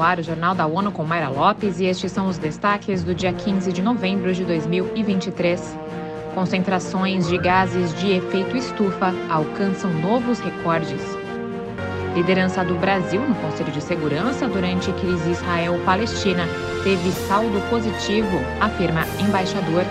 no 0.00 0.02
ar 0.02 0.18
o 0.18 0.22
Jornal 0.22 0.54
da 0.54 0.66
ONU 0.66 0.90
com 0.90 1.04
Mayra 1.04 1.28
Lopes 1.28 1.78
e 1.78 1.84
estes 1.84 2.10
são 2.10 2.26
os 2.26 2.38
destaques 2.38 3.04
do 3.04 3.14
dia 3.14 3.34
15 3.34 3.70
de 3.70 3.82
novembro 3.82 4.32
de 4.32 4.46
2023. 4.46 5.76
Concentrações 6.34 7.28
de 7.28 7.36
gases 7.36 7.92
de 8.00 8.12
efeito 8.12 8.56
estufa 8.56 9.14
alcançam 9.28 9.92
novos 9.92 10.40
recordes. 10.40 11.02
Liderança 12.14 12.64
do 12.64 12.76
Brasil 12.76 13.20
no 13.20 13.34
Conselho 13.34 13.70
de 13.72 13.82
Segurança 13.82 14.48
durante 14.48 14.90
crise 14.92 15.32
Israel-Palestina 15.32 16.46
teve 16.82 17.12
saldo 17.12 17.60
positivo, 17.68 18.38
afirma 18.58 19.02
embaixador. 19.20 19.84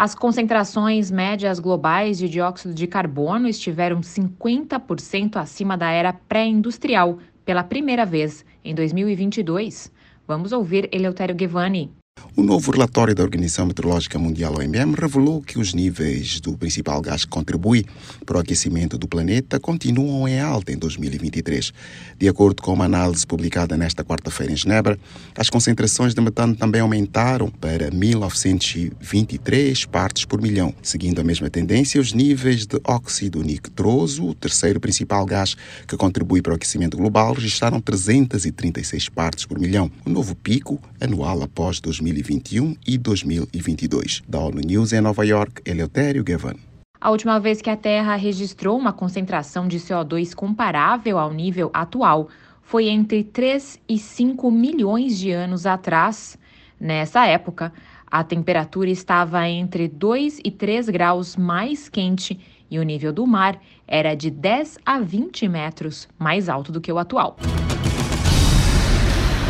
As 0.00 0.14
concentrações 0.14 1.10
médias 1.10 1.60
globais 1.60 2.16
de 2.16 2.26
dióxido 2.26 2.72
de 2.72 2.86
carbono 2.86 3.46
estiveram 3.46 4.00
50% 4.00 5.36
acima 5.36 5.76
da 5.76 5.90
era 5.90 6.10
pré-industrial 6.10 7.18
pela 7.44 7.62
primeira 7.62 8.06
vez 8.06 8.42
em 8.64 8.74
2022. 8.74 9.92
Vamos 10.26 10.52
ouvir 10.52 10.88
Eleutério 10.90 11.34
Guevani. 11.34 11.92
O 12.40 12.42
novo 12.42 12.70
relatório 12.70 13.14
da 13.14 13.22
Organização 13.22 13.66
Meteorológica 13.66 14.18
Mundial, 14.18 14.54
OMM, 14.54 14.94
revelou 14.94 15.42
que 15.42 15.58
os 15.58 15.74
níveis 15.74 16.40
do 16.40 16.56
principal 16.56 17.02
gás 17.02 17.26
que 17.26 17.30
contribui 17.30 17.84
para 18.24 18.38
o 18.38 18.40
aquecimento 18.40 18.96
do 18.96 19.06
planeta 19.06 19.60
continuam 19.60 20.26
em 20.26 20.40
alta 20.40 20.72
em 20.72 20.78
2023. 20.78 21.70
De 22.18 22.26
acordo 22.28 22.62
com 22.62 22.72
uma 22.72 22.86
análise 22.86 23.26
publicada 23.26 23.76
nesta 23.76 24.02
quarta-feira 24.02 24.54
em 24.54 24.56
Genebra, 24.56 24.98
as 25.36 25.50
concentrações 25.50 26.14
de 26.14 26.20
metano 26.22 26.56
também 26.56 26.80
aumentaram 26.80 27.50
para 27.50 27.90
1923 27.90 29.84
partes 29.84 30.24
por 30.24 30.40
milhão. 30.40 30.72
Seguindo 30.82 31.20
a 31.20 31.24
mesma 31.24 31.50
tendência, 31.50 32.00
os 32.00 32.14
níveis 32.14 32.64
de 32.64 32.80
óxido 32.84 33.42
nitroso, 33.42 34.28
o 34.28 34.34
terceiro 34.34 34.80
principal 34.80 35.26
gás 35.26 35.54
que 35.86 35.94
contribui 35.94 36.40
para 36.40 36.52
o 36.52 36.56
aquecimento 36.56 36.96
global, 36.96 37.34
registraram 37.34 37.82
336 37.82 39.10
partes 39.10 39.44
por 39.44 39.58
milhão, 39.58 39.90
o 40.06 40.10
um 40.10 40.12
novo 40.14 40.34
pico 40.34 40.80
anual 40.98 41.42
após 41.42 41.80
2023. 41.80 41.99
2021 42.00 42.76
e 42.86 42.96
2022. 42.96 44.22
Da 44.26 44.38
ONU 44.38 44.60
News 44.64 44.92
em 44.92 45.00
Nova 45.00 45.24
York, 45.24 45.62
Eleutério 45.66 46.24
Gavan. 46.24 46.54
A 46.98 47.10
última 47.10 47.38
vez 47.38 47.60
que 47.60 47.70
a 47.70 47.76
Terra 47.76 48.16
registrou 48.16 48.78
uma 48.78 48.92
concentração 48.92 49.68
de 49.68 49.78
CO2 49.78 50.34
comparável 50.34 51.18
ao 51.18 51.32
nível 51.32 51.70
atual 51.72 52.28
foi 52.62 52.88
entre 52.88 53.24
3 53.24 53.80
e 53.88 53.98
5 53.98 54.50
milhões 54.50 55.18
de 55.18 55.30
anos 55.30 55.66
atrás. 55.66 56.38
Nessa 56.78 57.26
época, 57.26 57.72
a 58.10 58.24
temperatura 58.24 58.90
estava 58.90 59.46
entre 59.48 59.88
2 59.88 60.40
e 60.44 60.50
3 60.50 60.88
graus 60.88 61.36
mais 61.36 61.88
quente 61.88 62.38
e 62.70 62.78
o 62.78 62.82
nível 62.82 63.12
do 63.12 63.26
mar 63.26 63.60
era 63.86 64.14
de 64.14 64.30
10 64.30 64.78
a 64.84 65.00
20 65.00 65.48
metros 65.48 66.08
mais 66.18 66.48
alto 66.48 66.70
do 66.70 66.80
que 66.80 66.92
o 66.92 66.98
atual. 66.98 67.36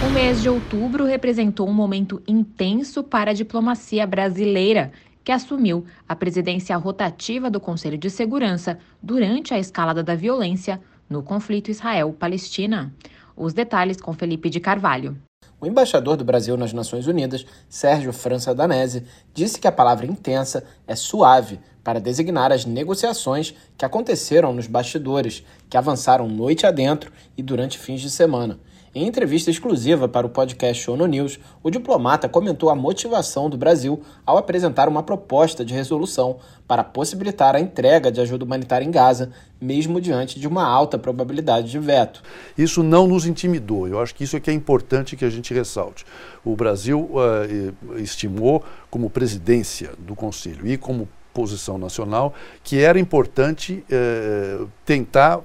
O 0.03 0.09
mês 0.09 0.41
de 0.41 0.48
outubro 0.48 1.05
representou 1.05 1.69
um 1.69 1.75
momento 1.75 2.23
intenso 2.27 3.03
para 3.05 3.33
a 3.33 3.34
diplomacia 3.34 4.06
brasileira, 4.06 4.93
que 5.23 5.31
assumiu 5.31 5.84
a 6.09 6.17
presidência 6.17 6.75
rotativa 6.79 7.51
do 7.51 7.61
Conselho 7.61 7.98
de 7.98 8.09
Segurança 8.09 8.78
durante 9.03 9.53
a 9.53 9.59
escalada 9.59 10.03
da 10.03 10.15
violência 10.15 10.81
no 11.06 11.23
conflito 11.23 11.71
Israel-Palestina. 11.71 12.91
Os 13.37 13.53
detalhes 13.53 14.01
com 14.01 14.15
Felipe 14.15 14.48
de 14.48 14.59
Carvalho. 14.59 15.19
O 15.61 15.67
embaixador 15.67 16.17
do 16.17 16.25
Brasil 16.25 16.56
nas 16.56 16.73
Nações 16.73 17.06
Unidas, 17.06 17.45
Sérgio 17.69 18.15
França 18.15 18.55
Danese, 18.55 19.05
disse 19.34 19.61
que 19.61 19.69
a 19.69 19.73
palavra 19.73 20.06
intensa 20.06 20.65
é 20.87 20.97
suave 20.97 21.61
para 21.84 22.01
designar 22.01 22.51
as 22.53 22.65
negociações 22.65 23.55
que 23.77 23.84
aconteceram 23.84 24.55
nos 24.55 24.67
bastidores, 24.67 25.45
que 25.69 25.77
avançaram 25.77 26.27
noite 26.27 26.65
adentro 26.65 27.12
e 27.37 27.43
durante 27.43 27.78
fins 27.78 28.01
de 28.01 28.09
semana. 28.09 28.59
Em 28.92 29.06
entrevista 29.06 29.52
exclusiva 29.52 30.08
para 30.08 30.26
o 30.26 30.31
podcast 30.31 30.91
ONU 30.91 31.06
News, 31.06 31.38
o 31.62 31.70
diplomata 31.70 32.28
comentou 32.28 32.70
a 32.70 32.75
motivação 32.75 33.48
do 33.48 33.56
Brasil 33.56 34.03
ao 34.26 34.37
apresentar 34.37 34.88
uma 34.88 35.00
proposta 35.00 35.65
de 35.65 35.72
resolução 35.72 36.38
para 36.66 36.82
possibilitar 36.82 37.54
a 37.54 37.60
entrega 37.60 38.10
de 38.10 38.20
ajuda 38.20 38.44
humanitária 38.44 38.84
em 38.84 38.91
Gaza, 38.91 39.31
mesmo 39.60 40.00
diante 40.00 40.41
de 40.41 40.48
uma 40.48 40.66
alta 40.66 40.98
probabilidade 40.98 41.70
de 41.70 41.78
veto. 41.78 42.20
Isso 42.59 42.82
não 42.82 43.06
nos 43.06 43.26
intimidou. 43.26 43.87
Eu 43.87 44.00
acho 44.00 44.12
que 44.12 44.25
isso 44.25 44.37
é 44.37 44.41
que 44.41 44.50
é 44.50 44.54
importante 44.54 45.16
que 45.16 45.25
a 45.25 45.31
gente 45.31 45.54
ressalte. 45.54 46.04
O 46.44 46.56
Brasil 46.56 47.09
uh, 47.12 47.97
estimou, 48.00 48.65
como 48.91 49.09
presidência 49.09 49.92
do 50.00 50.16
Conselho 50.16 50.66
e 50.66 50.76
como 50.76 51.09
posição 51.32 51.78
nacional, 51.78 52.34
que 52.65 52.81
era 52.81 52.98
importante 52.98 53.84
uh, 53.88 54.69
tentar 54.84 55.41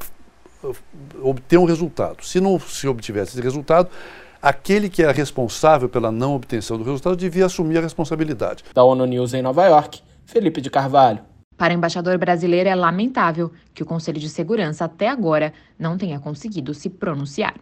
obter 1.22 1.58
um 1.58 1.66
resultado. 1.66 2.24
Se 2.24 2.40
não 2.40 2.60
se 2.60 2.88
obtivesse 2.88 3.32
esse 3.32 3.42
resultado, 3.42 3.90
aquele 4.42 4.90
que 4.90 5.04
era 5.04 5.12
responsável 5.12 5.90
pela 5.90 6.12
não 6.12 6.36
obtenção 6.36 6.78
do 6.78 6.84
resultado 6.84 7.16
devia 7.16 7.46
assumir 7.46 7.78
a 7.78 7.82
responsabilidade. 7.82 8.64
Da 8.74 8.84
ONU 8.84 9.06
News 9.06 9.34
em 9.34 9.42
Nova 9.42 9.66
York, 9.66 10.02
Felipe 10.26 10.62
de 10.62 10.70
Carvalho. 10.70 11.20
Para 11.58 11.74
o 11.74 11.78
embaixador 11.78 12.18
brasileiro, 12.18 12.68
é 12.68 12.76
lamentável 12.76 13.52
que 13.74 13.82
o 13.82 13.86
Conselho 13.86 14.20
de 14.20 14.30
Segurança 14.30 14.86
até 14.86 15.08
agora 15.08 15.54
não 15.80 15.98
tenha 15.98 16.20
conseguido 16.20 16.74
se 16.74 16.90
pronunciar. 16.90 17.56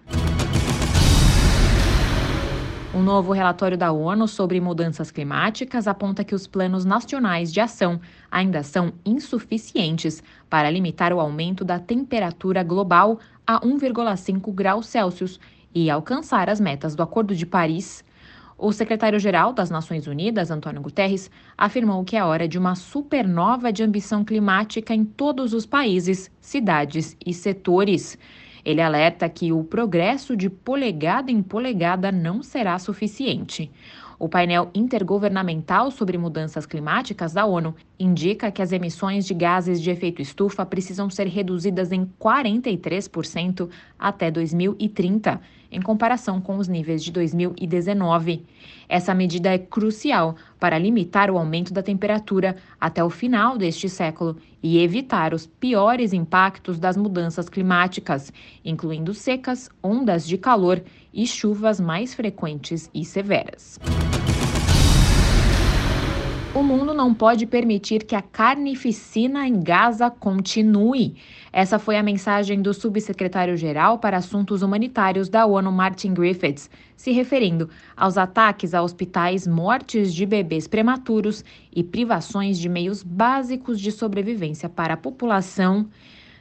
Um 2.94 3.02
novo 3.02 3.34
relatório 3.34 3.76
da 3.76 3.92
ONU 3.92 4.28
sobre 4.28 4.62
mudanças 4.62 5.10
climáticas 5.10 5.88
aponta 5.88 6.24
que 6.24 6.36
os 6.36 6.46
planos 6.46 6.86
nacionais 6.86 7.52
de 7.52 7.60
ação 7.60 8.00
ainda 8.30 8.62
são 8.62 8.94
insuficientes 9.04 10.22
para 10.48 10.70
limitar 10.70 11.12
o 11.12 11.20
aumento 11.20 11.66
da 11.66 11.80
temperatura 11.80 12.62
global 12.62 13.18
a 13.48 13.60
1,5 13.62 14.54
graus 14.54 14.86
Celsius 14.86 15.40
e 15.74 15.90
alcançar 15.90 16.52
as 16.52 16.60
metas 16.60 16.94
do 16.94 17.02
Acordo 17.02 17.36
de 17.36 17.48
Paris. 17.48 18.06
O 18.56 18.72
secretário-geral 18.72 19.54
das 19.54 19.72
Nações 19.72 20.06
Unidas, 20.06 20.52
Antônio 20.52 20.80
Guterres, 20.80 21.32
afirmou 21.58 22.04
que 22.04 22.16
é 22.16 22.24
hora 22.24 22.48
de 22.48 22.60
uma 22.60 22.76
supernova 22.76 23.74
de 23.74 23.82
ambição 23.82 24.24
climática 24.24 24.94
em 24.94 25.04
todos 25.04 25.52
os 25.56 25.66
países, 25.66 26.30
cidades 26.40 27.18
e 27.26 27.34
setores. 27.34 28.20
Ele 28.66 28.82
alerta 28.82 29.28
que 29.28 29.52
o 29.52 29.64
progresso 29.64 30.36
de 30.38 30.50
polegada 30.50 31.32
em 31.32 31.42
polegada 31.42 32.12
não 32.12 32.42
será 32.42 32.80
suficiente. 32.80 33.72
O 34.24 34.30
painel 34.30 34.72
intergovernamental 34.74 35.92
sobre 35.92 36.18
mudanças 36.18 36.66
climáticas 36.66 37.34
da 37.34 37.46
ONU 37.46 37.76
indica 38.00 38.50
que 38.54 38.62
as 38.62 38.72
emissões 38.72 39.26
de 39.26 39.34
gases 39.34 39.82
de 39.82 39.92
efeito 39.92 40.22
estufa 40.22 40.66
precisam 40.66 41.10
ser 41.10 41.28
reduzidas 41.28 41.92
em 41.92 42.10
43% 42.22 43.70
até 44.00 44.32
2030, 44.32 45.42
em 45.70 45.82
comparação 45.82 46.40
com 46.40 46.56
os 46.56 46.70
níveis 46.70 47.04
de 47.04 47.12
2019. 47.12 48.46
Essa 48.88 49.14
medida 49.14 49.50
é 49.50 49.58
crucial 49.58 50.38
para 50.58 50.78
limitar 50.78 51.30
o 51.30 51.38
aumento 51.38 51.74
da 51.74 51.84
temperatura 51.84 52.56
até 52.80 53.04
o 53.04 53.10
final 53.10 53.58
deste 53.58 53.90
século 53.90 54.38
e 54.62 54.80
evitar 54.80 55.34
os 55.34 55.46
piores 55.46 56.14
impactos 56.14 56.80
das 56.80 56.96
mudanças 56.96 57.50
climáticas, 57.50 58.32
incluindo 58.64 59.14
secas, 59.14 59.70
ondas 59.84 60.26
de 60.26 60.38
calor 60.38 60.82
e 61.14 61.28
chuvas 61.28 61.82
mais 61.82 62.14
frequentes 62.14 62.90
e 62.94 63.04
severas. 63.04 63.80
O 66.56 66.62
mundo 66.62 66.94
não 66.94 67.16
pode 67.16 67.48
permitir 67.48 68.04
que 68.04 68.16
a 68.16 68.22
carnificina 68.22 69.48
em 69.48 69.60
Gaza 69.60 70.12
continue. 70.12 71.16
Essa 71.52 71.80
foi 71.80 71.98
a 71.98 72.04
mensagem 72.04 72.62
do 72.62 72.76
subsecretário-geral 72.76 73.98
para 73.98 74.18
Assuntos 74.18 74.62
Humanitários 74.62 75.30
da 75.30 75.48
ONU, 75.48 75.72
Martin 75.72 76.14
Griffiths, 76.14 76.70
se 76.96 77.12
referindo 77.12 77.72
aos 77.98 78.20
ataques 78.20 78.76
a 78.76 78.84
hospitais, 78.84 79.48
mortes 79.48 80.14
de 80.14 80.28
bebês 80.28 80.68
prematuros 80.68 81.44
e 81.76 81.84
privações 81.84 82.60
de 82.60 82.70
meios 82.70 83.02
básicos 83.02 83.80
de 83.80 83.92
sobrevivência 83.92 84.70
para 84.70 84.94
a 84.94 84.98
população. 84.98 85.90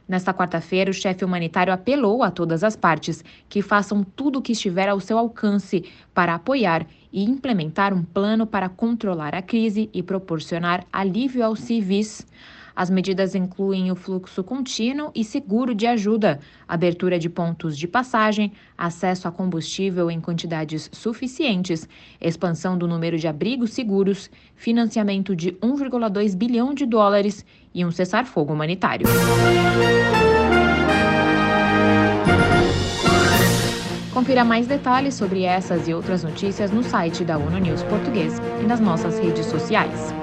Nesta 0.08 0.34
quarta-feira, 0.34 0.90
o 0.90 0.94
chefe 0.94 1.24
humanitário 1.24 1.72
apelou 1.72 2.22
a 2.22 2.30
todas 2.30 2.64
as 2.64 2.76
partes 2.76 3.24
que 3.48 3.62
façam 3.62 4.02
tudo 4.02 4.38
o 4.38 4.42
que 4.42 4.52
estiver 4.52 4.88
ao 4.88 5.00
seu 5.00 5.16
alcance 5.16 5.84
para 6.12 6.34
apoiar 6.34 6.86
e 7.12 7.24
implementar 7.24 7.94
um 7.94 8.02
plano 8.02 8.46
para 8.46 8.68
controlar 8.68 9.34
a 9.34 9.42
crise 9.42 9.88
e 9.92 10.02
proporcionar 10.02 10.84
alívio 10.92 11.44
aos 11.44 11.60
civis. 11.60 12.26
As 12.74 12.90
medidas 12.90 13.34
incluem 13.34 13.90
o 13.90 13.94
fluxo 13.94 14.42
contínuo 14.42 15.10
e 15.14 15.24
seguro 15.24 15.74
de 15.74 15.86
ajuda, 15.86 16.40
abertura 16.66 17.18
de 17.18 17.28
pontos 17.28 17.76
de 17.76 17.86
passagem, 17.86 18.52
acesso 18.76 19.28
a 19.28 19.32
combustível 19.32 20.10
em 20.10 20.20
quantidades 20.20 20.88
suficientes, 20.92 21.88
expansão 22.20 22.76
do 22.76 22.88
número 22.88 23.18
de 23.18 23.28
abrigos 23.28 23.72
seguros, 23.72 24.30
financiamento 24.54 25.36
de 25.36 25.52
1,2 25.52 26.34
bilhão 26.34 26.72
de 26.72 26.86
dólares 26.86 27.44
e 27.74 27.84
um 27.84 27.90
cessar-fogo 27.90 28.52
humanitário. 28.52 29.06
Confira 34.12 34.44
mais 34.44 34.66
detalhes 34.66 35.14
sobre 35.14 35.42
essas 35.42 35.88
e 35.88 35.94
outras 35.94 36.22
notícias 36.22 36.70
no 36.70 36.82
site 36.82 37.24
da 37.24 37.38
ONU 37.38 37.58
News 37.58 37.82
Português 37.82 38.38
e 38.62 38.66
nas 38.66 38.78
nossas 38.78 39.18
redes 39.18 39.46
sociais. 39.46 40.21